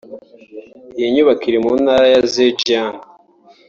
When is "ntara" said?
1.81-2.05